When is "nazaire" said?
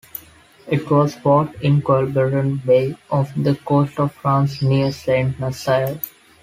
5.39-6.01